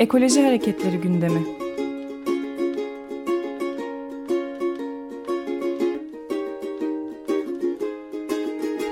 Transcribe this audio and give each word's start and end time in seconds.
Ekoloji 0.00 0.42
Hareketleri 0.42 0.96
gündemi. 0.96 1.42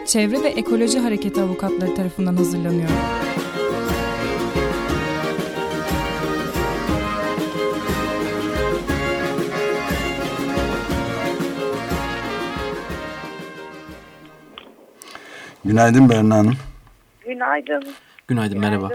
Çevre 0.07 0.43
ve 0.43 0.49
Ekoloji 0.49 0.99
Hareketi 0.99 1.41
avukatları 1.41 1.95
tarafından 1.95 2.37
hazırlanıyor. 2.37 2.89
Günaydın 15.65 16.09
Berna 16.09 16.37
Hanım. 16.37 16.55
Günaydın. 17.27 17.85
Günaydın, 18.29 18.59
merhaba. 18.59 18.91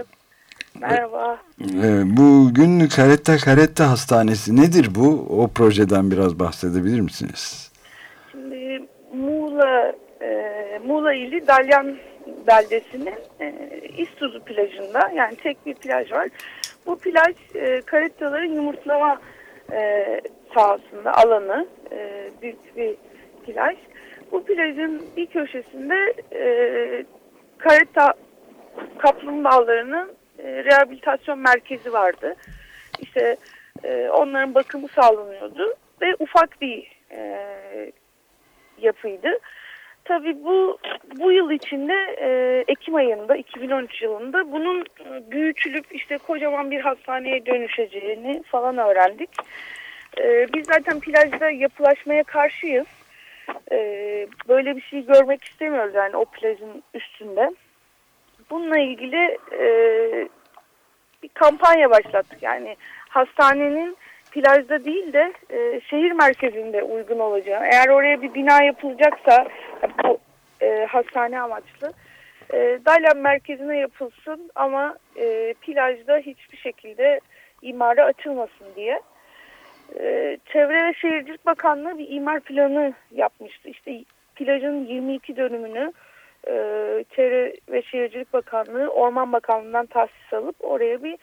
Merhaba. 0.80 1.38
Ee, 1.60 2.02
bugün 2.04 2.88
Karetta 2.88 3.36
Karetta 3.36 3.90
Hastanesi 3.90 4.56
nedir 4.56 4.88
bu? 4.94 5.26
O 5.42 5.48
projeden 5.48 6.10
biraz 6.10 6.38
bahsedebilir 6.38 7.00
misiniz? 7.00 7.72
Şimdi 8.32 8.82
Muğla, 9.12 9.92
e, 10.22 10.80
Muğla 10.86 11.14
ili 11.14 11.46
Dalyan 11.46 11.96
beldesinin 12.46 13.14
e, 13.40 13.54
İstuzu 13.98 14.44
plajında 14.44 15.10
yani 15.14 15.36
tek 15.36 15.66
bir 15.66 15.74
plaj 15.74 16.12
var. 16.12 16.28
Bu 16.86 16.98
plaj 16.98 17.36
e, 17.54 17.80
karettaların 17.80 18.52
yumurtlama 18.52 19.20
e, 19.72 20.04
sahasında 20.54 21.14
alanı 21.14 21.66
e, 21.92 22.30
büyük 22.42 22.76
bir 22.76 22.96
plaj. 23.46 23.76
Bu 24.32 24.44
plajın 24.44 25.02
bir 25.16 25.26
köşesinde 25.26 26.14
e, 26.32 26.44
karetta 27.58 28.14
kaplumbağalarının 28.98 30.12
e, 30.44 30.64
rehabilitasyon 30.64 31.38
merkezi 31.38 31.92
vardı. 31.92 32.36
İşte 33.00 33.36
e, 33.84 34.08
onların 34.08 34.54
bakımı 34.54 34.88
sağlanıyordu 34.88 35.74
ve 36.02 36.14
ufak 36.18 36.60
bir 36.60 36.92
e, 37.10 37.92
yapıydı. 38.78 39.28
Tabii 40.04 40.44
bu 40.44 40.78
bu 41.18 41.32
yıl 41.32 41.50
içinde 41.50 42.16
e, 42.20 42.64
Ekim 42.68 42.94
ayında 42.94 43.36
2013 43.36 44.02
yılında 44.02 44.52
bunun 44.52 44.80
e, 44.80 45.30
büyütülüp 45.30 45.86
işte 45.90 46.18
kocaman 46.18 46.70
bir 46.70 46.80
hastaneye 46.80 47.46
dönüşeceğini 47.46 48.42
falan 48.42 48.78
öğrendik. 48.78 49.30
E, 50.18 50.46
biz 50.54 50.66
zaten 50.66 51.00
plajda 51.00 51.50
yapılaşmaya 51.50 52.22
karşıyız. 52.22 52.86
E, 53.72 53.76
böyle 54.48 54.76
bir 54.76 54.82
şey 54.82 55.06
görmek 55.06 55.44
istemiyoruz 55.44 55.94
yani 55.94 56.16
o 56.16 56.24
plajın 56.24 56.82
üstünde. 56.94 57.50
Bununla 58.50 58.78
ilgili 58.78 59.38
e, 59.52 59.68
bir 61.22 61.28
kampanya 61.28 61.90
başlattık. 61.90 62.42
Yani 62.42 62.76
hastanenin 63.08 63.96
plajda 64.30 64.84
değil 64.84 65.12
de 65.12 65.32
e, 65.50 65.80
şehir 65.80 66.12
merkezinde 66.12 66.82
uygun 66.82 67.18
olacağı. 67.18 67.64
Eğer 67.64 67.88
oraya 67.88 68.22
bir 68.22 68.34
bina 68.34 68.62
yapılacaksa 68.62 69.46
bu 70.04 70.18
e, 70.60 70.84
hastane 70.84 71.40
amaçlı 71.40 71.92
e, 72.52 72.78
Dalyan 72.86 73.16
merkezine 73.16 73.78
yapılsın 73.78 74.50
ama 74.54 74.96
e, 75.16 75.54
plajda 75.60 76.16
hiçbir 76.16 76.56
şekilde 76.56 77.20
imara 77.62 78.04
açılmasın 78.04 78.66
diye. 78.76 79.00
E, 80.00 80.38
Çevre 80.52 80.88
ve 80.88 80.94
Şehircilik 80.94 81.46
Bakanlığı 81.46 81.98
bir 81.98 82.10
imar 82.10 82.40
planı 82.40 82.92
yapmıştı. 83.10 83.68
İşte 83.68 84.04
plajın 84.34 84.84
22 84.84 85.36
dönümünü 85.36 85.92
e, 86.46 87.04
Çevre 87.10 87.54
ve 87.70 87.82
Şehircilik 87.82 88.32
Bakanlığı 88.32 88.88
Orman 88.88 89.32
Bakanlığı'ndan 89.32 89.86
tahsis 89.86 90.32
alıp 90.32 90.56
oraya 90.60 91.02
bir 91.02 91.18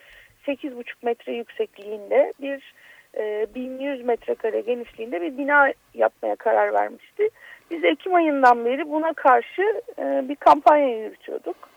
8,5 0.48 0.84
metre 1.02 1.34
yüksekliğinde 1.34 2.34
bir 2.42 2.74
e, 3.18 3.48
1100 3.56 4.06
metrekare 4.06 4.62
genişliğinde 4.62 5.22
bir 5.22 5.38
bina 5.38 5.74
yapmaya 5.94 6.36
karar 6.36 6.74
vermişti. 6.74 7.30
Biz 7.72 7.84
Ekim 7.84 8.16
ayından 8.16 8.66
beri 8.66 8.92
buna 8.92 9.14
karşı 9.14 9.82
e, 10.00 10.30
bir 10.30 10.36
kampanya 10.36 10.98
yürütüyorduk. 10.98 11.70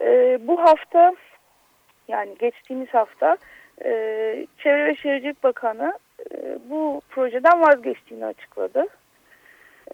E, 0.00 0.38
bu 0.42 0.62
hafta 0.62 1.14
yani 2.08 2.34
geçtiğimiz 2.38 2.88
hafta 2.88 3.36
e, 3.84 3.90
Çevre 4.58 4.86
ve 4.86 4.96
Şehircilik 4.96 5.42
Bakanı 5.44 5.92
e, 6.34 6.58
bu 6.70 7.00
projeden 7.10 7.60
vazgeçtiğini 7.60 8.26
açıkladı. 8.26 8.86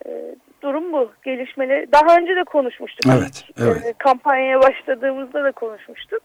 E, 0.06 0.34
durum 0.62 0.92
bu. 0.92 1.10
Gelişmeleri 1.24 1.92
daha 1.92 2.16
önce 2.16 2.36
de 2.36 2.44
konuşmuştuk. 2.44 3.12
Evet, 3.18 3.44
evet. 3.60 3.86
E, 3.86 3.92
kampanyaya 3.98 4.60
başladığımızda 4.60 5.44
da 5.44 5.52
konuşmuştuk. 5.52 6.22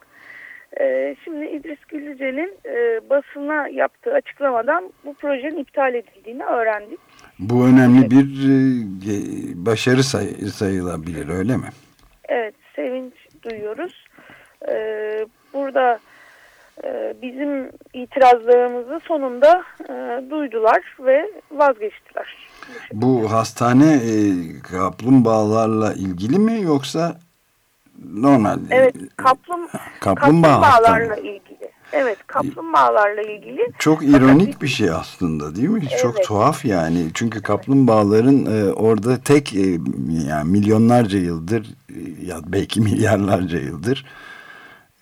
E, 0.80 1.16
şimdi 1.24 1.46
İdris 1.46 1.80
Güllüce'nin 1.88 2.58
e, 2.66 3.10
basına 3.10 3.68
yaptığı 3.68 4.14
açıklamadan 4.14 4.94
bu 5.06 5.14
projenin 5.14 5.58
iptal 5.58 5.94
edildiğini 5.94 6.44
öğrendik. 6.44 7.00
Bu 7.40 7.68
önemli 7.68 8.12
bir 8.12 8.26
e, 8.50 9.66
başarı 9.66 10.04
say 10.04 10.28
sayılabilir 10.28 11.30
öyle 11.30 11.58
mi? 11.58 11.70
Evet, 12.30 12.56
sevinç 12.76 13.14
duyuyoruz. 13.44 14.06
E, 14.72 14.76
burada 15.54 16.00
e, 16.84 17.14
bizim 17.22 17.72
itirazlarımızı 17.94 19.00
sonunda 19.00 19.64
e, 19.90 20.30
duydular 20.30 20.96
ve 21.00 21.32
vazgeçtiler. 21.52 22.38
Bu 22.94 23.32
hastane 23.32 23.94
e, 23.94 24.34
kaplumbağalarla 24.62 25.94
ilgili 25.94 26.40
mi 26.40 26.62
yoksa 26.62 27.20
normal? 28.14 28.60
Evet, 28.72 28.96
kaplum, 29.18 29.68
kaplumbağa 30.00 30.48
kaplumbağalarla 30.50 31.16
ilgili. 31.16 31.44
Evet, 31.92 32.18
kaplumbağalarla 32.28 33.22
ilgili. 33.22 33.72
Çok 33.80 34.04
ironik 34.04 34.62
bir 34.62 34.68
şey 34.68 34.90
aslında 34.90 35.56
değil 35.56 35.70
mi? 35.70 35.80
Evet. 35.90 36.00
Çok 36.00 36.24
tuhaf 36.24 36.66
yani. 36.66 37.08
Çünkü 37.14 37.42
kaplumbağaların 37.42 38.46
e, 38.46 38.74
orada 38.74 39.18
tek 39.18 39.56
e, 39.56 39.80
yani 40.30 40.52
milyonlarca 40.52 41.20
yıldır 41.20 41.66
e, 41.90 42.26
ya 42.26 42.40
belki 42.46 42.82
milyarlarca 42.88 43.60
yıldır 43.60 44.06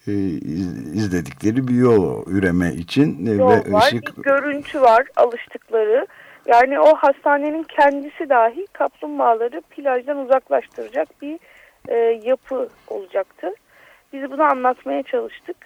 e, 0.07 0.11
iz- 0.27 0.95
izledikleri 0.95 1.67
bir 1.67 1.75
yol 1.75 2.27
üreme 2.27 2.73
için 2.73 3.25
e, 3.25 3.31
Yol 3.31 3.49
ve 3.49 3.71
var, 3.71 3.87
ışık 3.87 4.17
bir 4.17 4.23
görüntü 4.23 4.81
var, 4.81 5.07
alıştıkları. 5.15 6.07
Yani 6.45 6.79
o 6.79 6.95
hastanenin 6.95 7.63
kendisi 7.63 8.29
dahi 8.29 8.67
kaplumbağaları 8.73 9.61
plajdan 9.61 10.17
uzaklaştıracak 10.17 11.21
bir 11.21 11.39
e, 11.87 11.95
yapı 12.23 12.69
olacaktı. 12.87 13.53
Biz 14.13 14.31
bunu 14.31 14.43
anlatmaya 14.43 15.03
çalıştık. 15.03 15.57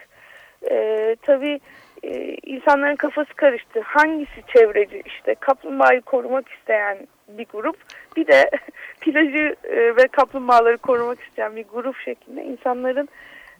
E, 0.71 1.15
tabii 1.21 1.59
e, 2.03 2.35
insanların 2.43 2.95
kafası 2.95 3.33
karıştı. 3.33 3.81
Hangisi 3.81 4.43
çevreci? 4.53 5.01
İşte 5.05 5.35
kaplumbağayı 5.35 6.01
korumak 6.01 6.49
isteyen 6.49 6.97
bir 7.27 7.45
grup. 7.45 7.77
Bir 8.15 8.27
de 8.27 8.49
plajı 9.01 9.55
e, 9.63 9.95
ve 9.95 10.07
kaplumbağaları 10.07 10.77
korumak 10.77 11.21
isteyen 11.21 11.55
bir 11.55 11.65
grup 11.73 11.97
şeklinde 11.97 12.43
insanların 12.43 13.09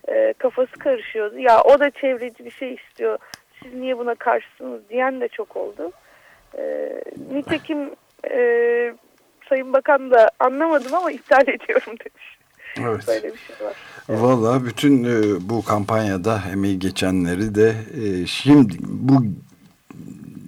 e, 0.08 0.34
kafası 0.38 0.72
karışıyordu. 0.72 1.40
Ya 1.40 1.62
o 1.62 1.80
da 1.80 1.90
çevreci 1.90 2.46
bir 2.46 2.52
şey 2.52 2.74
istiyor. 2.74 3.18
Siz 3.64 3.74
niye 3.74 3.98
buna 3.98 4.16
karşısınız 4.16 4.90
diyen 4.90 5.22
de 5.22 5.28
çok 5.28 5.58
oldu. 5.58 5.92
E, 6.58 6.92
nitekim 7.34 7.90
e, 8.32 8.40
Sayın 9.50 9.74
Bakan 9.74 10.12
da 10.12 10.32
anlamadım 10.40 10.94
ama 10.94 11.12
iptal 11.12 11.42
ediyorum 11.48 11.94
demiş. 12.00 12.38
Evet. 12.80 13.08
Böyle 13.08 13.34
bir 13.34 13.38
şey 13.38 13.68
var. 13.68 13.74
Valla 14.10 14.66
bütün 14.66 15.04
e, 15.04 15.50
bu 15.50 15.64
kampanyada 15.66 16.40
emeği 16.52 16.80
geçenleri 16.80 17.56
de 17.56 17.74
e, 18.04 18.26
şimdi 18.26 18.74
bu 18.84 19.14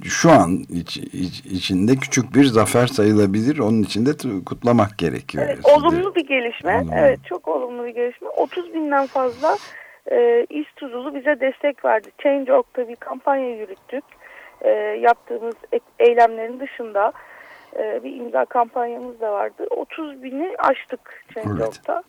şu 0.05 0.31
an 0.31 0.63
iç, 0.69 0.97
iç- 0.97 1.45
içinde 1.45 1.95
küçük 1.95 2.35
bir 2.35 2.45
zafer 2.45 2.87
sayılabilir. 2.87 3.59
Onun 3.59 3.83
için 3.83 4.05
de 4.05 4.11
kutlamak 4.45 4.97
gerekiyor. 4.97 5.45
Evet, 5.47 5.59
olumlu 5.65 6.15
bir 6.15 6.27
gelişme. 6.27 6.77
Olumlu. 6.77 6.93
Evet, 6.97 7.19
çok 7.29 7.47
olumlu 7.47 7.85
bir 7.85 7.89
gelişme. 7.95 8.29
30 8.29 8.73
binden 8.73 9.07
fazla 9.07 9.57
e, 10.11 10.45
İstuzulu 10.49 11.15
bize 11.15 11.39
destek 11.39 11.85
verdi. 11.85 12.09
Change.org'da 12.23 12.87
bir 12.89 12.95
kampanya 12.95 13.55
yürüttük. 13.55 14.03
E, 14.61 14.69
yaptığımız 15.01 15.55
e- 15.73 16.05
eylemlerin 16.05 16.59
dışında 16.59 17.13
e, 17.75 18.03
bir 18.03 18.15
imza 18.15 18.45
kampanyamız 18.45 19.21
da 19.21 19.31
vardı. 19.31 19.67
30 19.69 20.23
bini 20.23 20.55
aştık 20.59 21.23
Change.org'da. 21.33 22.03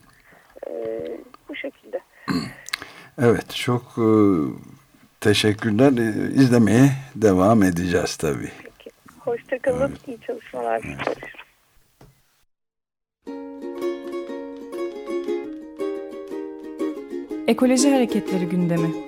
E, 0.67 0.73
bu 1.49 1.56
şekilde. 1.56 2.00
Evet 3.23 3.50
çok 3.55 3.83
e, 3.83 4.09
teşekkürler. 5.21 5.93
E, 5.93 6.31
izlemeye 6.31 6.89
devam 7.15 7.62
edeceğiz 7.62 8.17
tabii. 8.17 8.51
Peki. 8.62 8.91
Hoşçakalın. 9.21 9.94
İyi 10.06 10.21
çalışmalar. 10.21 10.81
Görüşürüz. 10.81 11.35
Ekoloji 17.49 17.91
Hareketleri 17.93 18.49
gündemi. 18.49 19.07